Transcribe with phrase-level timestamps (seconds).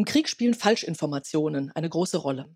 [0.00, 2.48] Im Krieg spielen Falschinformationen eine große Rolle.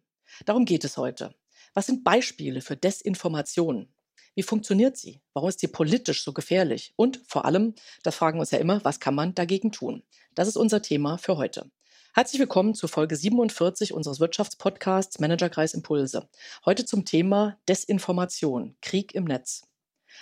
[0.47, 1.35] Darum geht es heute.
[1.75, 3.93] Was sind Beispiele für Desinformation?
[4.35, 5.21] Wie funktioniert sie?
[5.35, 6.95] Warum ist sie politisch so gefährlich?
[6.97, 10.05] Und vor allem, das fragen wir uns ja immer, was kann man dagegen tun?
[10.35, 11.71] Das ist unser Thema für heute.
[12.15, 16.31] Herzlich willkommen zu Folge 47 unseres Wirtschaftspodcasts Managerkreis Impulse.
[16.65, 19.65] Heute zum Thema Desinformation, Krieg im Netz.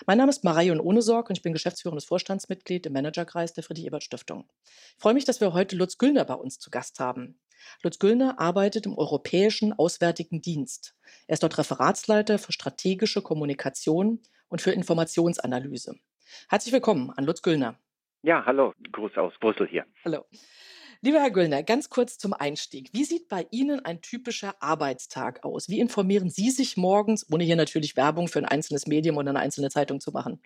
[0.06, 4.48] Mein Name ist Marion Ohnesorg und ich bin geschäftsführendes Vorstandsmitglied im Managerkreis der Friedrich-Ebert-Stiftung.
[4.64, 7.38] Ich freue mich, dass wir heute Lutz Güllner bei uns zu Gast haben.
[7.82, 10.96] Lutz Güllner arbeitet im Europäischen Auswärtigen Dienst.
[11.26, 15.94] Er ist dort Referatsleiter für strategische Kommunikation und für Informationsanalyse.
[16.48, 17.78] Herzlich willkommen an Lutz Güllner.
[18.22, 19.84] Ja, hallo, Gruß aus Brüssel hier.
[20.04, 20.24] Hallo.
[21.04, 22.90] Lieber Herr Güllner, ganz kurz zum Einstieg.
[22.92, 25.68] Wie sieht bei Ihnen ein typischer Arbeitstag aus?
[25.68, 29.40] Wie informieren Sie sich morgens, ohne hier natürlich Werbung für ein einzelnes Medium oder eine
[29.40, 30.38] einzelne Zeitung zu machen?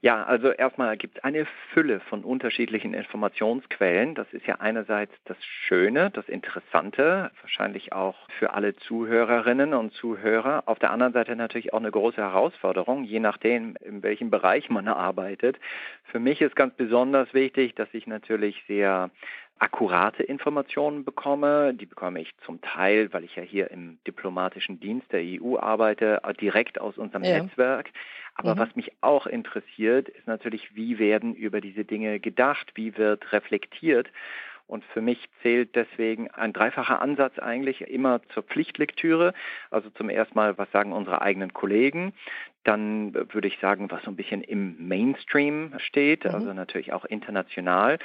[0.00, 4.16] Ja, also erstmal gibt es eine Fülle von unterschiedlichen Informationsquellen.
[4.16, 10.64] Das ist ja einerseits das Schöne, das Interessante, wahrscheinlich auch für alle Zuhörerinnen und Zuhörer.
[10.66, 14.88] Auf der anderen Seite natürlich auch eine große Herausforderung, je nachdem, in welchem Bereich man
[14.88, 15.60] arbeitet.
[16.02, 19.08] Für mich ist ganz besonders wichtig, dass ich natürlich sehr
[19.58, 21.74] akkurate Informationen bekomme.
[21.74, 26.20] Die bekomme ich zum Teil, weil ich ja hier im diplomatischen Dienst der EU arbeite,
[26.40, 27.42] direkt aus unserem ja.
[27.42, 27.90] Netzwerk.
[28.34, 28.58] Aber mhm.
[28.58, 34.08] was mich auch interessiert, ist natürlich, wie werden über diese Dinge gedacht, wie wird reflektiert.
[34.66, 39.34] Und für mich zählt deswegen ein dreifacher Ansatz eigentlich immer zur Pflichtlektüre.
[39.70, 42.14] Also zum ersten Mal, was sagen unsere eigenen Kollegen?
[42.64, 46.30] Dann würde ich sagen, was so ein bisschen im Mainstream steht, mhm.
[46.30, 47.98] also natürlich auch international.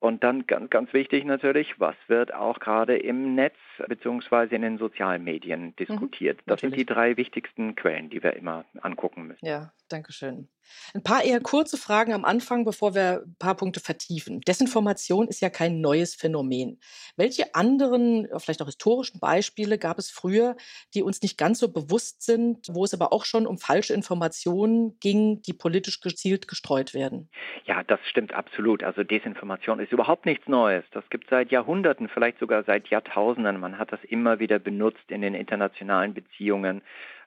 [0.00, 3.56] Und dann ganz, ganz wichtig natürlich, was wird auch gerade im Netz
[3.86, 4.56] bzw.
[4.56, 6.38] in den sozialen Medien mhm, diskutiert.
[6.38, 9.44] Mhm, das sind die drei wichtigsten Quellen, die wir immer angucken müssen.
[9.44, 10.48] Ja, danke schön.
[10.94, 14.40] Ein paar eher kurze Fragen am Anfang, bevor wir ein paar Punkte vertiefen.
[14.40, 16.80] Desinformation ist ja kein neues Phänomen.
[17.16, 20.56] Welche anderen, vielleicht auch historischen Beispiele gab es früher,
[20.94, 24.98] die uns nicht ganz so bewusst sind, wo es aber auch schon um falsche Informationen
[25.00, 27.28] ging, die politisch gezielt gestreut werden?
[27.64, 28.82] Ja, das stimmt absolut.
[28.82, 30.84] Also Desinformation ist überhaupt nichts Neues.
[30.92, 33.60] Das gibt es seit Jahrhunderten, vielleicht sogar seit Jahrtausenden.
[33.60, 36.82] Man hat das immer wieder benutzt in den internationalen Beziehungen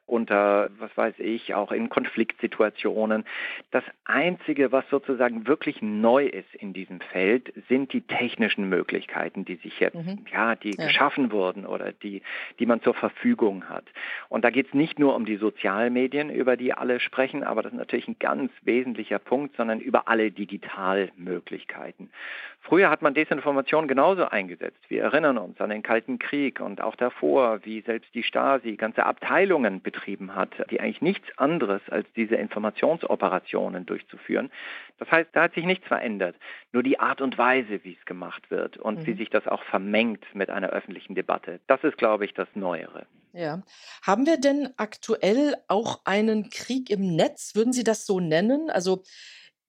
[0.06, 3.24] unter, was weiß ich, auch in Konfliktsituationen.
[3.72, 9.56] Das Einzige, was sozusagen wirklich neu ist in diesem Feld, sind die technischen Möglichkeiten, die
[9.56, 10.26] sich jetzt, mhm.
[10.32, 10.88] ja, die ja.
[10.88, 12.22] geschaffen wurden oder die,
[12.60, 13.86] die man zur Verfügung hat.
[14.30, 17.72] Und da geht es nicht nur um die Sozialmedien, über die alle sprechen, aber das
[17.72, 22.10] ist natürlich ein ganz wesentlicher Punkt, sondern über alle Digitalmöglichkeiten.
[22.66, 24.80] Früher hat man Desinformation genauso eingesetzt.
[24.88, 29.06] Wir erinnern uns an den Kalten Krieg und auch davor, wie selbst die Stasi ganze
[29.06, 34.50] Abteilungen betrieben hat, die eigentlich nichts anderes als diese Informationsoperationen durchzuführen.
[34.98, 36.38] Das heißt, da hat sich nichts verändert.
[36.72, 39.08] Nur die Art und Weise, wie es gemacht wird und mhm.
[39.08, 41.60] wie sich das auch vermengt mit einer öffentlichen Debatte.
[41.68, 43.06] Das ist, glaube ich, das Neuere.
[43.34, 43.62] Ja.
[44.04, 47.56] Haben wir denn aktuell auch einen Krieg im Netz?
[47.56, 48.70] Würden Sie das so nennen?
[48.70, 49.04] Also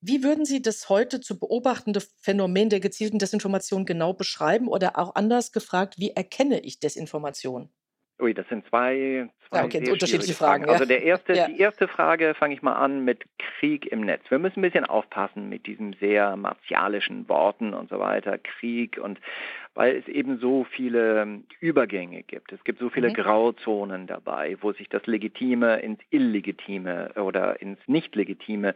[0.07, 4.67] wie würden Sie das heute zu beobachtende Phänomen der gezielten Desinformation genau beschreiben?
[4.67, 7.69] Oder auch anders gefragt, wie erkenne ich Desinformation?
[8.17, 10.63] Ui, das sind zwei, zwei ja, okay, unterschiedliche Fragen.
[10.63, 10.73] Fragen.
[10.73, 11.47] Also der erste, ja.
[11.47, 14.23] die erste Frage fange ich mal an mit Krieg im Netz.
[14.29, 19.19] Wir müssen ein bisschen aufpassen mit diesen sehr martialischen Worten und so weiter, Krieg und
[19.73, 22.53] weil es eben so viele Übergänge gibt.
[22.53, 23.15] Es gibt so viele mhm.
[23.15, 28.75] Grauzonen dabei, wo sich das Legitime ins Illegitime oder ins Nicht-Legitime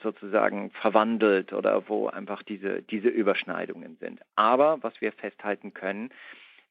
[0.00, 4.20] sozusagen verwandelt oder wo einfach diese, diese Überschneidungen sind.
[4.36, 6.10] Aber was wir festhalten können,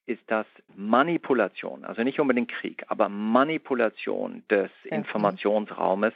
[0.05, 0.45] ist das
[0.75, 6.13] Manipulation, also nicht unbedingt Krieg, aber Manipulation des Informationsraumes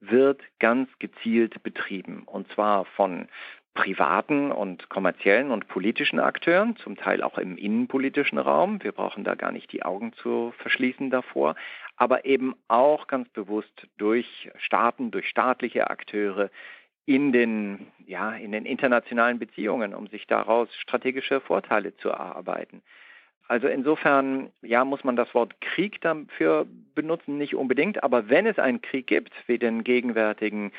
[0.00, 2.24] wird ganz gezielt betrieben.
[2.26, 3.28] Und zwar von
[3.74, 8.82] privaten und kommerziellen und politischen Akteuren, zum Teil auch im innenpolitischen Raum.
[8.82, 11.54] Wir brauchen da gar nicht die Augen zu verschließen davor,
[11.96, 16.50] aber eben auch ganz bewusst durch Staaten, durch staatliche Akteure
[17.06, 22.82] in den, ja, in den internationalen Beziehungen, um sich daraus strategische Vorteile zu erarbeiten.
[23.52, 28.58] Also insofern, ja, muss man das Wort Krieg dafür benutzen, nicht unbedingt, aber wenn es
[28.58, 30.72] einen Krieg gibt, wie den gegenwärtigen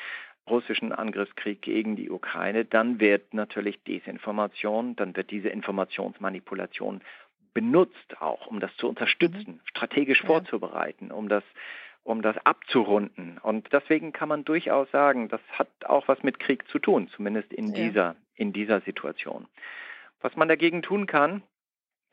[0.50, 7.00] russischen Angriffskrieg gegen die Ukraine, dann wird natürlich Desinformation, dann wird diese Informationsmanipulation
[7.52, 9.60] benutzt auch, um das zu unterstützen, mhm.
[9.66, 10.26] strategisch ja.
[10.26, 11.44] vorzubereiten, um das
[12.02, 13.38] um das abzurunden.
[13.38, 17.52] Und deswegen kann man durchaus sagen, das hat auch was mit Krieg zu tun, zumindest
[17.52, 17.74] in ja.
[17.74, 19.46] dieser in dieser Situation.
[20.20, 21.44] Was man dagegen tun kann,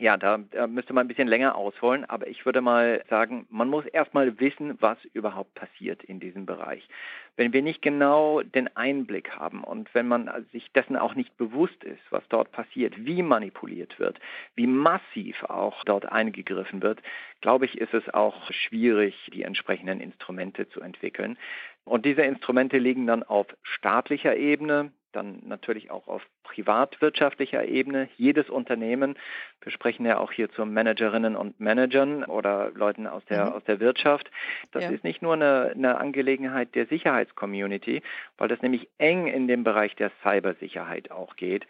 [0.01, 3.85] Ja, da, müsste man ein bisschen länger ausholen, aber ich würde mal sagen, man muss
[3.85, 6.89] erstmal wissen, was überhaupt passiert in diesem Bereich.
[7.35, 11.83] Wenn wir nicht genau den Einblick haben und wenn man sich dessen auch nicht bewusst
[11.83, 14.19] ist, was dort passiert, wie manipuliert wird,
[14.55, 16.99] wie massiv auch dort eingegriffen wird,
[17.41, 21.37] glaube ich, ist es auch schwierig, die entsprechenden Instrumente zu entwickeln.
[21.83, 28.09] Und diese Instrumente liegen dann auf staatlicher Ebene, dann natürlich auch auf privatwirtschaftlicher Ebene.
[28.17, 29.17] Jedes Unternehmen,
[29.61, 33.51] wir sprechen ja auch hier zu Managerinnen und Managern oder Leuten aus der, mhm.
[33.53, 34.29] aus der Wirtschaft,
[34.71, 34.89] das ja.
[34.91, 38.01] ist nicht nur eine, eine Angelegenheit der Sicherheitscommunity,
[38.37, 41.67] weil das nämlich eng in den Bereich der Cybersicherheit auch geht.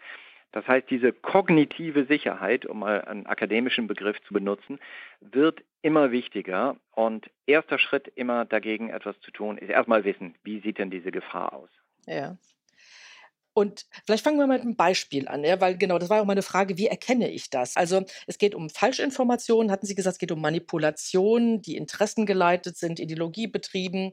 [0.52, 4.78] Das heißt, diese kognitive Sicherheit, um mal einen akademischen Begriff zu benutzen,
[5.20, 6.76] wird immer wichtiger.
[6.94, 11.10] Und erster Schritt immer dagegen etwas zu tun, ist erstmal wissen, wie sieht denn diese
[11.10, 11.70] Gefahr aus.
[12.06, 12.36] Ja.
[13.54, 16.42] Und vielleicht fangen wir mit einem Beispiel an, ja, weil genau, das war auch meine
[16.42, 17.76] Frage, wie erkenne ich das?
[17.76, 22.98] Also es geht um Falschinformationen, hatten Sie gesagt, es geht um Manipulationen, die interessengeleitet sind,
[22.98, 24.12] ideologiebetrieben.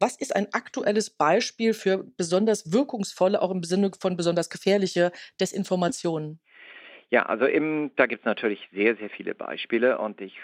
[0.00, 6.40] Was ist ein aktuelles Beispiel für besonders wirkungsvolle, auch im Sinne von besonders gefährliche Desinformationen?
[7.10, 10.34] Ja, also im, da gibt es natürlich sehr, sehr viele Beispiele und ich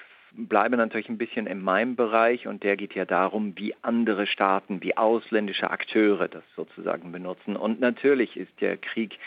[0.47, 4.83] bleibe natürlich ein bisschen in meinem Bereich und der geht ja darum, wie andere Staaten,
[4.83, 7.57] wie ausländische Akteure das sozusagen benutzen.
[7.57, 9.19] Und natürlich ist der Krieg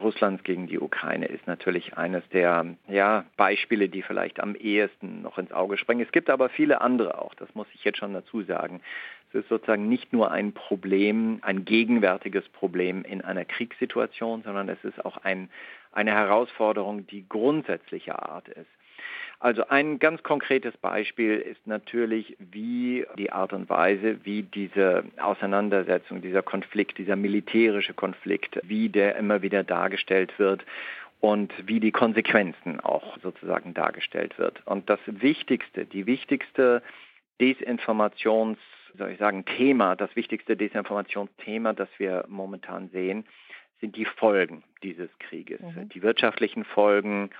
[0.00, 5.38] Russlands gegen die Ukraine ist natürlich eines der ja, Beispiele, die vielleicht am ehesten noch
[5.38, 6.02] ins Auge springen.
[6.02, 8.80] Es gibt aber viele andere auch, das muss ich jetzt schon dazu sagen.
[9.30, 14.82] Es ist sozusagen nicht nur ein Problem, ein gegenwärtiges Problem in einer Kriegssituation, sondern es
[14.84, 15.50] ist auch ein,
[15.92, 18.68] eine Herausforderung, die grundsätzlicher Art ist.
[19.38, 26.22] Also ein ganz konkretes Beispiel ist natürlich, wie die Art und Weise, wie diese Auseinandersetzung,
[26.22, 30.64] dieser Konflikt, dieser militärische Konflikt, wie der immer wieder dargestellt wird
[31.20, 34.66] und wie die Konsequenzen auch sozusagen dargestellt wird.
[34.66, 36.82] Und das Wichtigste, die wichtigste
[37.40, 38.58] Desinformations,
[38.96, 43.26] soll ich sagen, Thema, das wichtigste Desinformationsthema, das wir momentan sehen,
[43.80, 45.60] sind die Folgen dieses Krieges.
[45.60, 45.90] Mhm.
[45.90, 47.30] Die wirtschaftlichen Folgen,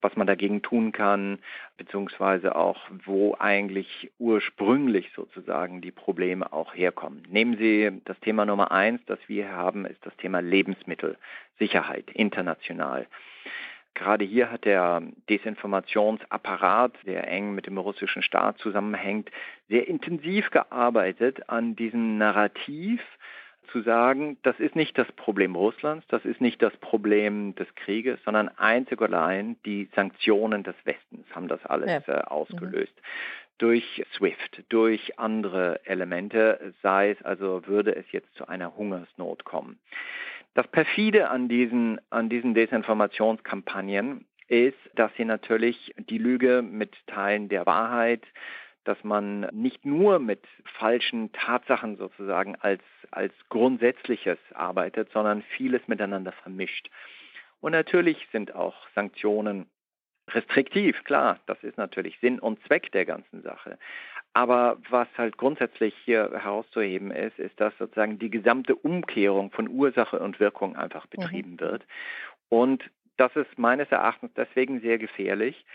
[0.00, 1.38] was man dagegen tun kann,
[1.76, 7.22] beziehungsweise auch, wo eigentlich ursprünglich sozusagen die Probleme auch herkommen.
[7.28, 13.06] Nehmen Sie das Thema Nummer eins, das wir haben, ist das Thema Lebensmittelsicherheit international.
[13.94, 19.28] Gerade hier hat der Desinformationsapparat, der eng mit dem russischen Staat zusammenhängt,
[19.68, 23.00] sehr intensiv gearbeitet an diesem Narrativ,
[23.72, 28.18] zu sagen, das ist nicht das Problem Russlands, das ist nicht das Problem des Krieges,
[28.24, 32.14] sondern einzig und allein die Sanktionen des Westens haben das alles ja.
[32.14, 32.92] äh, ausgelöst.
[32.94, 33.02] Mhm.
[33.58, 39.78] Durch SWIFT, durch andere Elemente, sei es also, würde es jetzt zu einer Hungersnot kommen.
[40.54, 47.48] Das perfide an diesen, an diesen Desinformationskampagnen ist, dass sie natürlich die Lüge mit Teilen
[47.48, 48.22] der Wahrheit
[48.88, 50.46] dass man nicht nur mit
[50.78, 56.88] falschen Tatsachen sozusagen als, als Grundsätzliches arbeitet, sondern vieles miteinander vermischt.
[57.60, 59.66] Und natürlich sind auch Sanktionen
[60.30, 63.78] restriktiv, klar, das ist natürlich Sinn und Zweck der ganzen Sache.
[64.32, 70.18] Aber was halt grundsätzlich hier herauszuheben ist, ist, dass sozusagen die gesamte Umkehrung von Ursache
[70.18, 71.10] und Wirkung einfach mhm.
[71.10, 71.60] betrieben mhm.
[71.60, 71.86] wird.
[72.48, 72.82] Und
[73.18, 75.66] das ist meines Erachtens deswegen sehr gefährlich,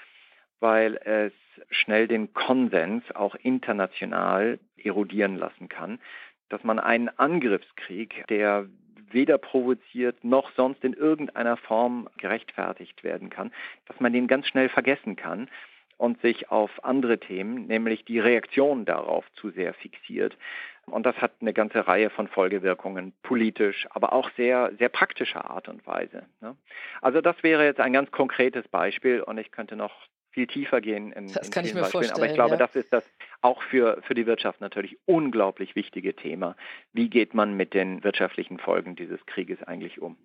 [0.63, 1.33] weil es
[1.71, 5.99] schnell den Konsens auch international erodieren lassen kann,
[6.47, 8.67] dass man einen Angriffskrieg, der
[9.11, 13.51] weder provoziert noch sonst in irgendeiner Form gerechtfertigt werden kann,
[13.87, 15.49] dass man den ganz schnell vergessen kann
[15.97, 20.37] und sich auf andere Themen, nämlich die Reaktion darauf, zu sehr fixiert.
[20.85, 25.67] Und das hat eine ganze Reihe von Folgewirkungen, politisch, aber auch sehr, sehr praktischer Art
[25.67, 26.25] und Weise.
[26.39, 26.55] Ne?
[27.01, 29.93] Also das wäre jetzt ein ganz konkretes Beispiel und ich könnte noch
[30.33, 32.03] viel tiefer gehen in, das in kann ich mir Beispielen.
[32.03, 32.57] Vorstellen, Aber ich glaube, ja.
[32.57, 33.03] das ist das
[33.41, 36.55] auch für, für die Wirtschaft natürlich unglaublich wichtige Thema.
[36.91, 40.17] Wie geht man mit den wirtschaftlichen Folgen dieses Krieges eigentlich um?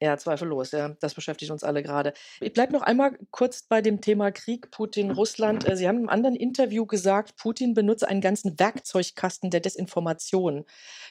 [0.00, 0.96] Ja, zweifellos, ja.
[1.00, 2.12] Das beschäftigt uns alle gerade.
[2.40, 5.66] Ich bleibe noch einmal kurz bei dem Thema Krieg, Putin, Russland.
[5.66, 10.64] Äh, Sie haben im anderen Interview gesagt, Putin benutze einen ganzen Werkzeugkasten der Desinformation.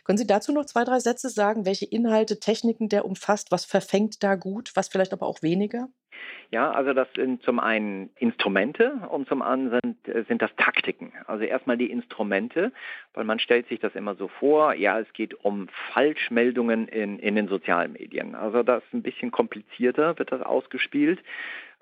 [0.03, 3.51] Können Sie dazu noch zwei, drei Sätze sagen, welche Inhalte, Techniken der umfasst?
[3.51, 5.87] Was verfängt da gut, was vielleicht aber auch weniger?
[6.51, 11.11] Ja, also das sind zum einen Instrumente und zum anderen sind, sind das Taktiken.
[11.25, 12.71] Also erstmal die Instrumente,
[13.15, 17.35] weil man stellt sich das immer so vor, ja, es geht um Falschmeldungen in, in
[17.35, 18.35] den sozialen Medien.
[18.35, 21.19] Also das ist ein bisschen komplizierter, wird das ausgespielt.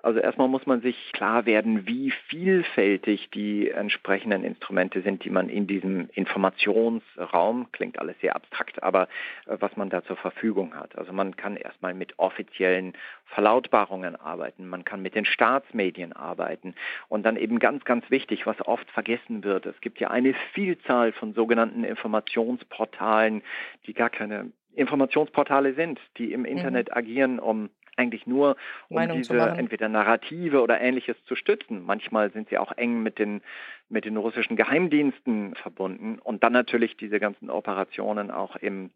[0.02, 5.48] Also erstmal muss man sich klar werden, wie vielfältig die entsprechenden Instrumente sind, die man
[5.48, 9.08] in diesem Informationsraum, klingt alles sehr abstrakt, aber
[9.46, 10.98] äh, was man da zur Verfügung hat.
[10.98, 12.94] Also man kann erstmal mit offiziellen
[13.26, 16.74] Verlautbarungen arbeiten, man kann mit den Staatsmedien arbeiten
[17.08, 21.12] und dann eben ganz, ganz wichtig, was oft vergessen wird, es gibt ja eine Vielzahl
[21.12, 23.42] von sogenannten Informationsportalen,
[23.86, 26.44] die gar keine Informationsportale sind, die im.
[26.44, 26.96] Internet mhm.
[26.96, 28.56] agieren, um eigentlich nur,
[28.88, 31.84] um Meinung diese entweder Narrative oder ähnliches zu stützen.
[31.84, 33.42] Manchmal sind sie auch eng mit den,
[33.88, 38.90] mit den russischen Geheimdiensten verbunden und dann natürlich diese ganzen Operationen auch im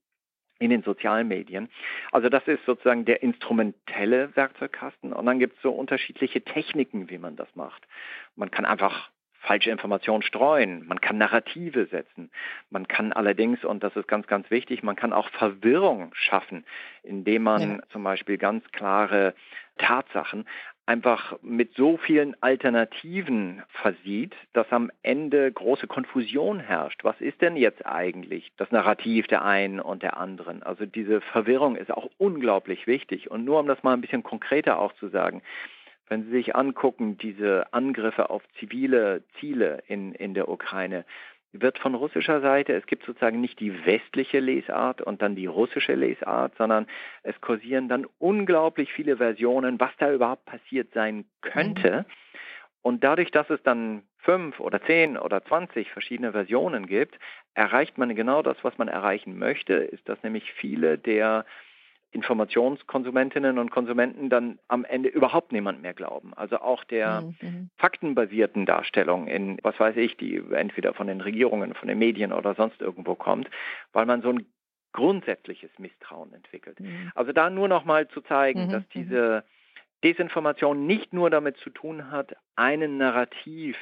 [0.58, 1.68] in den sozialen Medien.
[2.12, 7.18] Also das ist sozusagen der instrumentelle Werkzeugkasten und dann gibt es so unterschiedliche Techniken, wie
[7.18, 7.86] man das macht.
[8.36, 9.10] Man kann einfach
[9.46, 12.30] falsche Informationen streuen, man kann Narrative setzen,
[12.70, 16.64] man kann allerdings, und das ist ganz, ganz wichtig, man kann auch Verwirrung schaffen,
[17.02, 17.78] indem man ja.
[17.90, 19.34] zum Beispiel ganz klare
[19.78, 20.46] Tatsachen
[20.86, 27.02] einfach mit so vielen Alternativen versieht, dass am Ende große Konfusion herrscht.
[27.02, 30.62] Was ist denn jetzt eigentlich das Narrativ der einen und der anderen?
[30.62, 33.30] Also diese Verwirrung ist auch unglaublich wichtig.
[33.30, 35.42] Und nur um das mal ein bisschen konkreter auch zu sagen,
[36.08, 41.04] wenn Sie sich angucken, diese Angriffe auf zivile Ziele in, in der Ukraine,
[41.52, 45.94] wird von russischer Seite, es gibt sozusagen nicht die westliche Lesart und dann die russische
[45.94, 46.86] Lesart, sondern
[47.22, 52.04] es kursieren dann unglaublich viele Versionen, was da überhaupt passiert sein könnte.
[52.06, 52.12] Mhm.
[52.82, 57.18] Und dadurch, dass es dann fünf oder zehn oder zwanzig verschiedene Versionen gibt,
[57.54, 61.46] erreicht man genau das, was man erreichen möchte, ist, dass nämlich viele der
[62.16, 66.32] Informationskonsumentinnen und Konsumenten dann am Ende überhaupt niemand mehr glauben.
[66.34, 67.70] Also auch der mhm, mhm.
[67.76, 72.54] faktenbasierten Darstellung in, was weiß ich, die entweder von den Regierungen, von den Medien oder
[72.54, 73.50] sonst irgendwo kommt,
[73.92, 74.46] weil man so ein
[74.92, 76.80] grundsätzliches Misstrauen entwickelt.
[76.80, 77.12] Mhm.
[77.14, 78.88] Also da nur noch mal zu zeigen, mhm, dass mhm.
[78.94, 79.44] diese
[80.02, 83.76] Desinformation nicht nur damit zu tun hat, einen Narrativ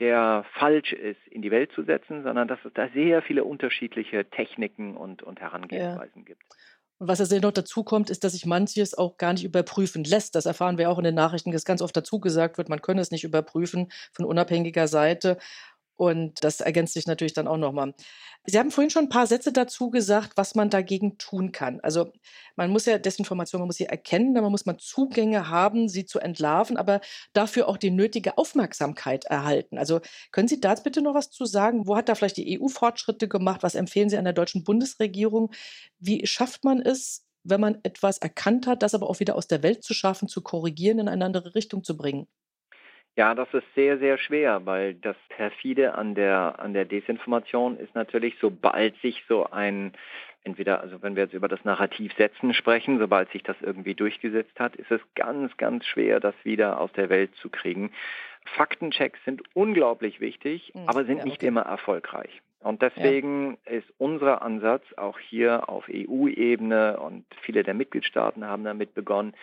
[0.00, 4.24] der falsch ist, in die Welt zu setzen, sondern dass es da sehr viele unterschiedliche
[4.28, 6.24] Techniken und, und Herangehensweisen ja.
[6.24, 6.42] gibt.
[6.98, 10.34] Und was ja noch dazu kommt, ist, dass sich manches auch gar nicht überprüfen lässt.
[10.34, 13.00] Das erfahren wir auch in den Nachrichten, dass ganz oft dazu gesagt wird, man könne
[13.00, 15.38] es nicht überprüfen von unabhängiger Seite.
[15.96, 17.94] Und das ergänzt sich natürlich dann auch nochmal.
[18.46, 21.80] Sie haben vorhin schon ein paar Sätze dazu gesagt, was man dagegen tun kann.
[21.80, 22.12] Also
[22.56, 26.18] man muss ja Desinformation, man muss sie erkennen, man muss man Zugänge haben, sie zu
[26.18, 27.00] entlarven, aber
[27.32, 29.78] dafür auch die nötige Aufmerksamkeit erhalten.
[29.78, 31.86] Also können Sie da bitte noch was zu sagen?
[31.86, 33.62] Wo hat da vielleicht die EU Fortschritte gemacht?
[33.62, 35.52] Was empfehlen Sie an der deutschen Bundesregierung?
[35.98, 39.62] Wie schafft man es, wenn man etwas erkannt hat, das aber auch wieder aus der
[39.62, 42.26] Welt zu schaffen, zu korrigieren, in eine andere Richtung zu bringen?
[43.16, 47.94] Ja, das ist sehr, sehr schwer, weil das perfide an der, an der Desinformation ist
[47.94, 49.92] natürlich, sobald sich so ein,
[50.42, 54.58] entweder, also wenn wir jetzt über das Narrativ setzen sprechen, sobald sich das irgendwie durchgesetzt
[54.58, 57.92] hat, ist es ganz, ganz schwer, das wieder aus der Welt zu kriegen.
[58.56, 62.42] Faktenchecks sind unglaublich wichtig, mhm, aber sind ja, nicht immer erfolgreich.
[62.60, 63.72] Und deswegen ja.
[63.72, 69.34] ist unser Ansatz auch hier auf EU-Ebene und viele der Mitgliedstaaten haben damit begonnen,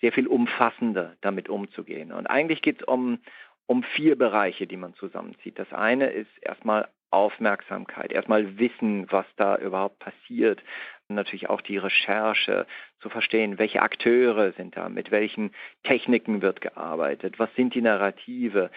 [0.00, 2.12] sehr viel umfassender damit umzugehen.
[2.12, 3.18] Und eigentlich geht es um,
[3.66, 5.58] um vier Bereiche, die man zusammenzieht.
[5.58, 10.62] Das eine ist erstmal Aufmerksamkeit, erstmal wissen, was da überhaupt passiert.
[11.08, 12.66] Natürlich auch die Recherche
[13.00, 15.52] zu verstehen, welche Akteure sind da, mit welchen
[15.84, 18.70] Techniken wird gearbeitet, was sind die Narrative,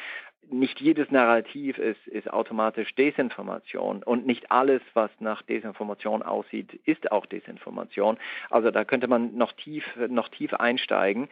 [0.49, 7.11] nicht jedes Narrativ ist, ist automatisch Desinformation und nicht alles, was nach Desinformation aussieht, ist
[7.11, 8.17] auch Desinformation.
[8.49, 11.29] Also da könnte man noch tief, noch tief einsteigen.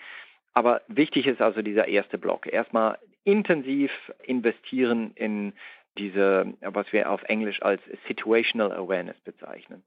[0.54, 2.48] Aber wichtig ist also dieser erste Block.
[2.48, 3.92] Erstmal intensiv
[4.24, 5.54] investieren in
[5.98, 9.84] diese, was wir auf Englisch als Situational Awareness bezeichnen.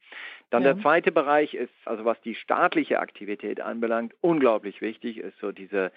[0.50, 0.74] Dann ja.
[0.74, 5.90] der zweite Bereich ist, also was die staatliche Aktivität anbelangt, unglaublich wichtig, ist so diese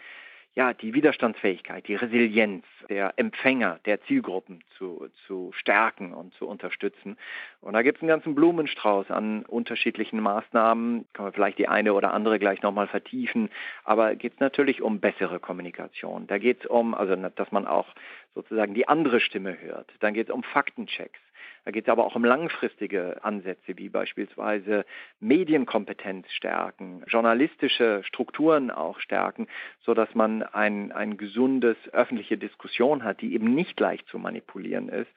[0.55, 7.17] ja, die Widerstandsfähigkeit, die Resilienz der Empfänger, der Zielgruppen zu, zu stärken und zu unterstützen.
[7.59, 11.05] Und da gibt es einen ganzen Blumenstrauß an unterschiedlichen Maßnahmen.
[11.11, 13.49] Kann man vielleicht die eine oder andere gleich nochmal vertiefen.
[13.83, 16.25] Aber geht es natürlich um bessere Kommunikation.
[16.27, 17.87] Da geht es um, also dass man auch
[18.33, 19.91] sozusagen die andere Stimme hört.
[19.99, 21.19] Dann geht es um Faktenchecks.
[21.65, 24.85] Da geht es aber auch um langfristige Ansätze, wie beispielsweise
[25.19, 29.47] Medienkompetenz stärken, journalistische Strukturen auch stärken,
[29.81, 35.09] sodass man ein, ein gesundes öffentliche Diskussion hat, die eben nicht leicht zu manipulieren ist.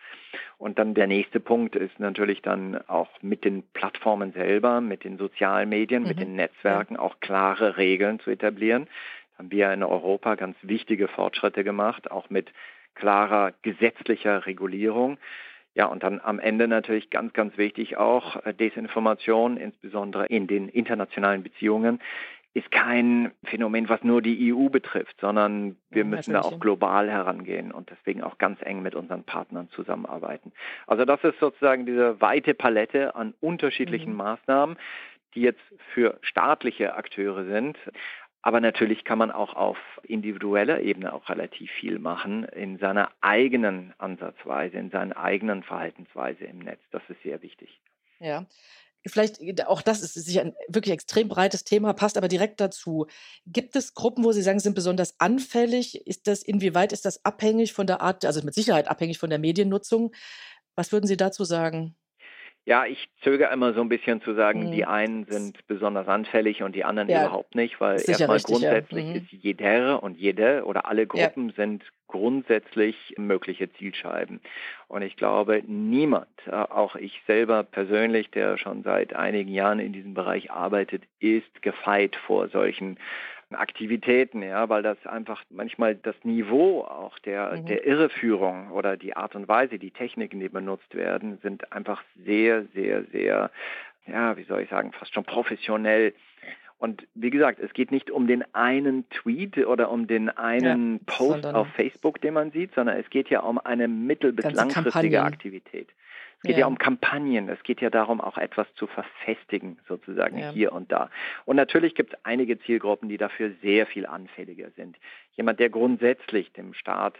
[0.56, 5.18] Und dann der nächste Punkt ist natürlich dann auch mit den Plattformen selber, mit den
[5.18, 6.08] sozialen Medien, mhm.
[6.08, 8.86] mit den Netzwerken auch klare Regeln zu etablieren.
[9.32, 12.50] Da haben wir in Europa ganz wichtige Fortschritte gemacht, auch mit
[12.94, 15.18] klarer gesetzlicher Regulierung.
[15.74, 20.68] Ja, und dann am Ende natürlich ganz, ganz wichtig auch äh, Desinformation, insbesondere in den
[20.68, 22.00] internationalen Beziehungen,
[22.54, 27.10] ist kein Phänomen, was nur die EU betrifft, sondern wir ja, müssen da auch global
[27.10, 30.52] herangehen und deswegen auch ganz eng mit unseren Partnern zusammenarbeiten.
[30.86, 34.18] Also das ist sozusagen diese weite Palette an unterschiedlichen mhm.
[34.18, 34.76] Maßnahmen,
[35.34, 35.62] die jetzt
[35.94, 37.78] für staatliche Akteure sind.
[38.42, 43.94] Aber natürlich kann man auch auf individueller Ebene auch relativ viel machen in seiner eigenen
[43.98, 46.80] Ansatzweise, in seiner eigenen Verhaltensweise im Netz.
[46.90, 47.80] Das ist sehr wichtig.
[48.20, 48.46] Ja.
[49.06, 53.06] Vielleicht, äh, auch das ist sicher ein wirklich extrem breites Thema, passt aber direkt dazu.
[53.46, 56.06] Gibt es Gruppen, wo Sie sagen, sind besonders anfällig?
[56.06, 59.38] Ist das, inwieweit ist das abhängig von der Art, also mit Sicherheit abhängig von der
[59.38, 60.12] Mediennutzung?
[60.74, 61.96] Was würden Sie dazu sagen?
[62.68, 64.72] Ja, ich zögere immer so ein bisschen zu sagen, mhm.
[64.72, 69.04] die einen sind besonders anfällig und die anderen ja, überhaupt nicht, weil erstmal richtig, grundsätzlich
[69.06, 69.10] ja.
[69.10, 69.16] mhm.
[69.16, 71.54] ist jeder und jede oder alle Gruppen ja.
[71.54, 74.42] sind grundsätzlich mögliche Zielscheiben.
[74.86, 79.94] Und ich glaube, niemand, äh, auch ich selber persönlich, der schon seit einigen Jahren in
[79.94, 82.98] diesem Bereich arbeitet, ist gefeit vor solchen
[83.56, 87.66] Aktivitäten, ja, weil das einfach manchmal das Niveau auch der, mhm.
[87.66, 92.64] der Irreführung oder die Art und Weise, die Techniken, die benutzt werden, sind einfach sehr,
[92.74, 93.50] sehr, sehr,
[94.06, 96.12] ja, wie soll ich sagen, fast schon professionell.
[96.78, 101.00] Und wie gesagt, es geht nicht um den einen Tweet oder um den einen ja,
[101.06, 105.22] Post auf Facebook, den man sieht, sondern es geht ja um eine mittel- bis langfristige
[105.22, 105.88] Aktivität.
[106.38, 106.60] Es geht ja.
[106.60, 106.66] ja.
[106.66, 110.50] um Kampagnen, es geht ja darum, auch etwas zu verfestigen, sozusagen ja.
[110.50, 111.10] hier und da.
[111.44, 114.96] Und natürlich gibt es einige Zielgruppen, die dafür sehr viel anfälliger sind.
[115.32, 117.16] Jemand, der grundsätzlich dem Staat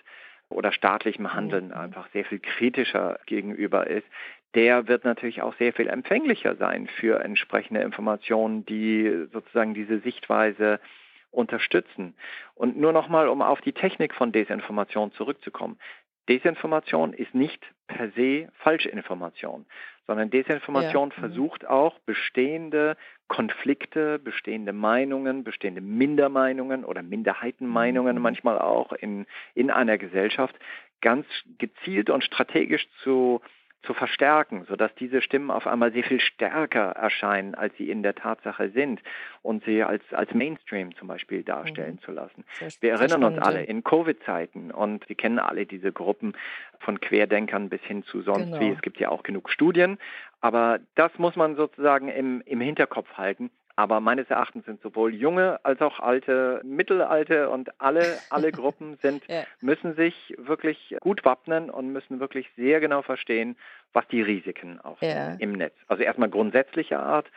[0.48, 1.72] oder staatlichem Handeln mhm.
[1.72, 4.06] einfach sehr viel kritischer gegenüber ist,
[4.54, 10.80] der wird natürlich auch sehr viel empfänglicher sein für entsprechende Informationen, die sozusagen diese Sichtweise
[11.30, 12.14] unterstützen.
[12.54, 15.78] Und nur nochmal, um auf die Technik von Desinformation zurückzukommen.
[16.28, 19.66] Desinformation ist nicht per se Falschinformation,
[20.06, 21.16] sondern Desinformation ja.
[21.16, 21.20] Mhm.
[21.20, 22.96] versucht auch bestehende
[23.28, 28.22] Konflikte, bestehende Meinungen, bestehende Mindermeinungen oder Minderheitenmeinungen mhm.
[28.22, 30.54] manchmal auch in, in einer Gesellschaft
[31.00, 31.26] ganz
[31.58, 33.40] gezielt und strategisch zu
[33.82, 38.14] zu verstärken, sodass diese Stimmen auf einmal sehr viel stärker erscheinen, als sie in der
[38.14, 39.00] Tatsache sind
[39.42, 42.00] und sie als, als Mainstream zum Beispiel darstellen mhm.
[42.00, 42.44] zu lassen.
[42.58, 46.34] Sehr, wir erinnern uns alle in Covid-Zeiten und wir kennen alle diese Gruppen
[46.80, 48.60] von Querdenkern bis hin zu sonst genau.
[48.60, 48.70] wie.
[48.70, 49.98] Es gibt ja auch genug Studien,
[50.40, 53.50] aber das muss man sozusagen im, im Hinterkopf halten.
[53.78, 59.22] Aber meines Erachtens sind sowohl junge als auch alte, mittelalte und alle, alle Gruppen sind,
[59.28, 59.44] ja.
[59.60, 63.56] müssen sich wirklich gut wappnen und müssen wirklich sehr genau verstehen,
[63.92, 65.34] was die Risiken auch ja.
[65.38, 65.74] im Netz.
[65.86, 67.30] Also erstmal grundsätzlicher Art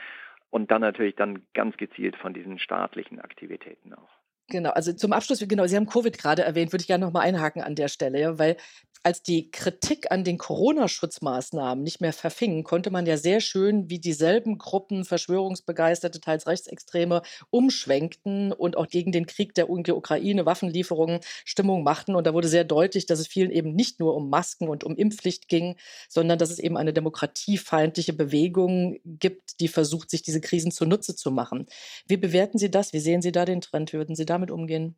[0.49, 4.09] und dann natürlich dann ganz gezielt von diesen staatlichen Aktivitäten auch.
[4.49, 7.61] Genau, also zum Abschluss, genau, Sie haben Covid gerade erwähnt, würde ich gerne nochmal einhaken
[7.61, 8.57] an der Stelle, weil
[9.03, 13.99] als die Kritik an den Corona-Schutzmaßnahmen nicht mehr verfing, konnte man ja sehr schön, wie
[13.99, 21.83] dieselben Gruppen, Verschwörungsbegeisterte, teils Rechtsextreme, umschwenkten und auch gegen den Krieg der Ukraine, Waffenlieferungen Stimmung
[21.83, 22.15] machten.
[22.15, 24.95] Und da wurde sehr deutlich, dass es vielen eben nicht nur um Masken und um
[24.95, 30.71] Impfpflicht ging, sondern dass es eben eine demokratiefeindliche Bewegung gibt, die versucht, sich diese Krisen
[30.71, 31.65] zunutze zu machen.
[32.07, 32.93] Wie bewerten Sie das?
[32.93, 33.93] Wie sehen Sie da den Trend?
[33.93, 34.95] Wie würden Sie damit umgehen?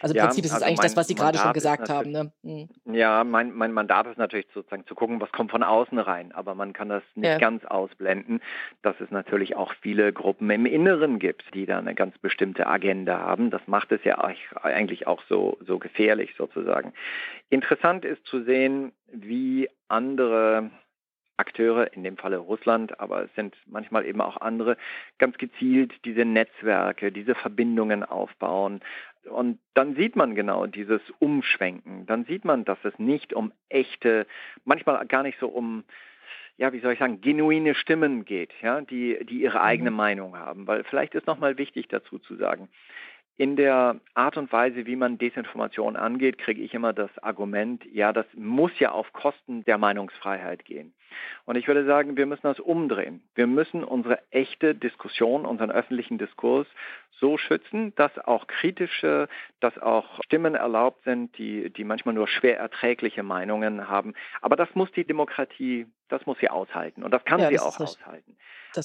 [0.00, 2.10] Also im ja, Prinzip ist es also eigentlich das, was Sie gerade schon gesagt haben.
[2.10, 2.32] Ne?
[2.42, 2.68] Mhm.
[2.92, 6.54] Ja, mein, mein Mandat ist natürlich sozusagen zu gucken, was kommt von außen rein, aber
[6.54, 7.38] man kann das nicht ja.
[7.38, 8.40] ganz ausblenden,
[8.82, 13.18] dass es natürlich auch viele Gruppen im Inneren gibt, die da eine ganz bestimmte Agenda
[13.18, 13.50] haben.
[13.50, 14.18] Das macht es ja
[14.62, 16.92] eigentlich auch so, so gefährlich sozusagen.
[17.48, 20.70] Interessant ist zu sehen, wie andere
[21.40, 24.76] Akteure, in dem Falle Russland, aber es sind manchmal eben auch andere,
[25.18, 28.80] ganz gezielt diese Netzwerke, diese Verbindungen aufbauen.
[29.28, 32.06] Und dann sieht man genau dieses Umschwenken.
[32.06, 34.26] Dann sieht man, dass es nicht um echte,
[34.64, 35.84] manchmal gar nicht so um
[36.60, 39.96] ja, wie soll ich sagen, genuine Stimmen geht, ja, die, die ihre eigene mhm.
[39.96, 40.66] Meinung haben.
[40.66, 42.68] Weil vielleicht ist nochmal wichtig dazu zu sagen,
[43.40, 48.12] in der Art und Weise, wie man Desinformation angeht, kriege ich immer das Argument, ja,
[48.12, 50.92] das muss ja auf Kosten der Meinungsfreiheit gehen.
[51.46, 53.22] Und ich würde sagen, wir müssen das umdrehen.
[53.34, 56.66] Wir müssen unsere echte Diskussion, unseren öffentlichen Diskurs
[57.12, 59.26] so schützen, dass auch kritische,
[59.60, 64.12] dass auch Stimmen erlaubt sind, die, die manchmal nur schwer erträgliche Meinungen haben.
[64.42, 67.02] Aber das muss die Demokratie, das muss sie aushalten.
[67.02, 68.36] Und das kann ja, sie das auch aushalten.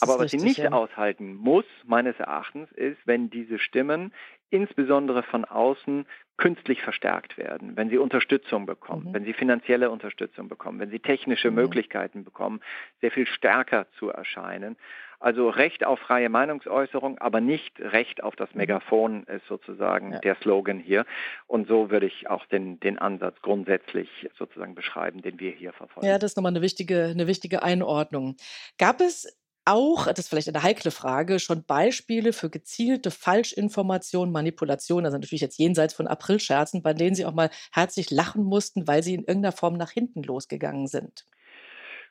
[0.01, 0.71] Aber was richtig, sie nicht ja.
[0.71, 4.13] aushalten muss, meines Erachtens, ist, wenn diese Stimmen
[4.49, 6.05] insbesondere von außen
[6.37, 9.13] künstlich verstärkt werden, wenn sie Unterstützung bekommen, mhm.
[9.13, 11.55] wenn sie finanzielle Unterstützung bekommen, wenn sie technische mhm.
[11.55, 12.61] Möglichkeiten bekommen,
[13.01, 14.75] sehr viel stärker zu erscheinen.
[15.19, 18.59] Also Recht auf freie Meinungsäußerung, aber nicht Recht auf das mhm.
[18.59, 20.19] Megafon ist sozusagen ja.
[20.19, 21.05] der Slogan hier.
[21.47, 26.07] Und so würde ich auch den, den Ansatz grundsätzlich sozusagen beschreiben, den wir hier verfolgen.
[26.07, 28.35] Ja, das ist nochmal eine wichtige, eine wichtige Einordnung.
[28.77, 35.05] Gab es auch, das ist vielleicht eine heikle Frage, schon Beispiele für gezielte Falschinformation, Manipulation,
[35.05, 39.03] also natürlich jetzt jenseits von Aprilscherzen, bei denen Sie auch mal herzlich lachen mussten, weil
[39.03, 41.25] sie in irgendeiner Form nach hinten losgegangen sind?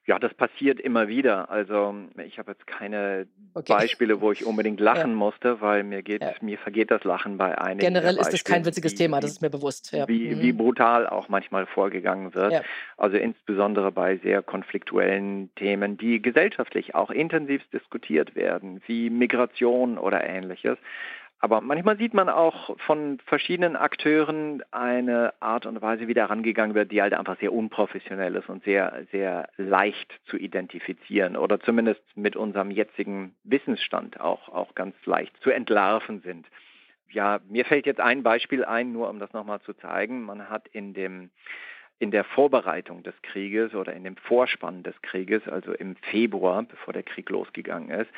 [0.07, 1.51] Ja, das passiert immer wieder.
[1.51, 1.95] Also
[2.27, 3.73] ich habe jetzt keine okay.
[3.73, 5.17] Beispiele, wo ich unbedingt lachen ja.
[5.17, 6.33] musste, weil mir geht, ja.
[6.43, 7.81] mir vergeht das Lachen bei einigen.
[7.81, 9.93] Generell ist das kein witziges wie, Thema, das ist mir bewusst.
[9.93, 10.07] Ja.
[10.07, 10.43] Wie, mhm.
[10.43, 12.62] wie brutal auch manchmal vorgegangen wird.
[12.99, 20.23] Also insbesondere bei sehr konfliktuellen Themen, die gesellschaftlich auch intensiv diskutiert werden, wie Migration oder
[20.23, 20.77] ähnliches.
[21.45, 26.75] Aber manchmal sieht man auch von verschiedenen Akteuren eine Art und Weise, wie da rangegangen
[26.75, 32.01] wird, die halt einfach sehr unprofessionell ist und sehr, sehr leicht zu identifizieren oder zumindest
[32.15, 36.47] mit unserem jetzigen Wissensstand auch, auch ganz leicht zu entlarven sind.
[37.11, 40.23] Ja, mir fällt jetzt ein Beispiel ein, nur um das nochmal zu zeigen.
[40.23, 41.29] Man hat in dem
[41.99, 46.95] in der Vorbereitung des Krieges oder in dem Vorspann des Krieges, also im Februar, bevor
[46.95, 48.11] der Krieg losgegangen ist,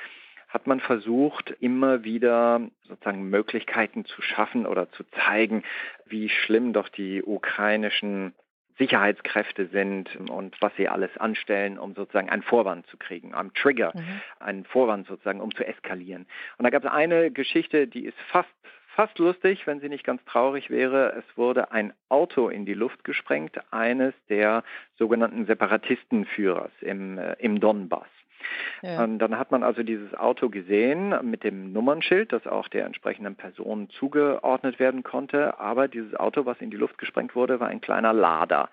[0.57, 5.65] hat man versucht, immer wieder sozusagen Möglichkeiten zu schaffen oder zu zeigen,
[6.07, 8.33] wie schlimm doch die ukrainischen
[8.79, 13.93] Sicherheitskräfte sind und was sie alles anstellen, um sozusagen einen Vorwand zu kriegen, einen Trigger,
[13.95, 14.23] mhm.
[14.41, 16.25] einen Vorwand sozusagen, um zu eskalieren.
[16.57, 18.49] Und da gab es eine Geschichte, die ist fast
[18.95, 21.13] fast lustig, wenn sie nicht ganz traurig wäre.
[21.19, 24.65] Es wurde ein Auto in die Luft gesprengt, eines der
[24.97, 28.09] sogenannten Separatistenführers im, äh, im Donbass.
[28.83, 29.03] Ja.
[29.03, 33.35] Und dann hat man also dieses Auto gesehen mit dem Nummernschild, das auch der entsprechenden
[33.35, 35.59] Person zugeordnet werden konnte.
[35.59, 38.71] Aber dieses Auto, was in die Luft gesprengt wurde, war ein kleiner Lader.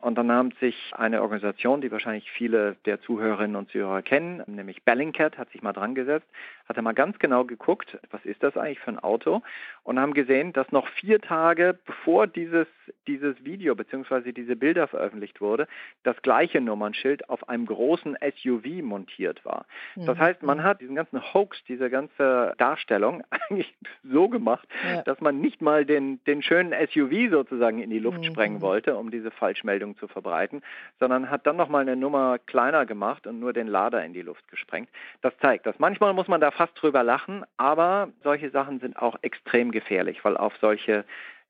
[0.00, 4.84] Und dann nahm sich eine Organisation, die wahrscheinlich viele der Zuhörerinnen und Zuhörer kennen, nämlich
[4.84, 6.26] Bellingcat, hat sich mal dran gesetzt,
[6.68, 9.42] hatte mal ganz genau geguckt, was ist das eigentlich für ein Auto
[9.82, 12.68] und haben gesehen, dass noch vier Tage bevor dieses,
[13.08, 14.32] dieses Video bzw.
[14.32, 15.66] diese Bilder veröffentlicht wurde,
[16.04, 19.66] das gleiche Nummernschild auf einem großen SUV montiert war.
[19.96, 20.20] Das mhm.
[20.20, 25.02] heißt, man hat diesen ganzen Hoax, diese ganze Darstellung eigentlich so gemacht, ja.
[25.02, 28.24] dass man nicht mal den, den schönen SUV sozusagen in die Luft mhm.
[28.24, 30.62] sprengen wollte, um diese Falschmeldung Meldung zu verbreiten,
[30.98, 34.46] sondern hat dann nochmal eine Nummer kleiner gemacht und nur den Lader in die Luft
[34.48, 34.88] gesprengt.
[35.22, 35.78] Das zeigt das.
[35.78, 40.36] Manchmal muss man da fast drüber lachen, aber solche Sachen sind auch extrem gefährlich, weil
[40.36, 41.04] auf solche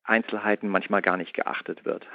[0.05, 2.07] Einzelheiten manchmal gar nicht geachtet wird.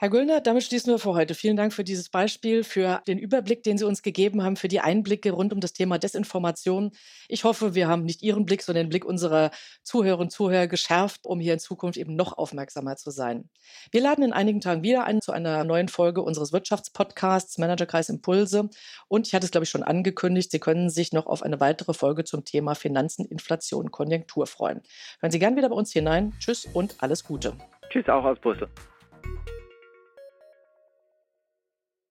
[0.00, 1.34] Herr Güllner, damit schließen wir für heute.
[1.34, 4.80] Vielen Dank für dieses Beispiel, für den Überblick, den Sie uns gegeben haben, für die
[4.80, 6.92] Einblicke rund um das Thema Desinformation.
[7.28, 9.50] Ich hoffe, wir haben nicht Ihren Blick, sondern den Blick unserer
[9.82, 13.50] Zuhörerinnen und Zuhörer geschärft, um hier in Zukunft eben noch aufmerksamer zu sein.
[13.92, 18.70] Wir laden in einigen Tagen wieder ein zu einer neuen Folge unseres Wirtschaftspodcasts Managerkreis Impulse.
[19.06, 21.92] Und ich hatte es, glaube ich, schon angekündigt, Sie können sich noch auf eine weitere
[21.92, 24.80] Folge zum Thema Finanzen, Inflation, Konjunktur freuen.
[25.20, 26.32] Hören Sie gern wieder bei uns hinein.
[26.38, 27.52] Tschüss und alles Gute.
[27.90, 28.66] Tschüss auch aus Brüssel.